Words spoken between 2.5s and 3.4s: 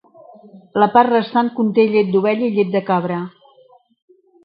i llet de cabra.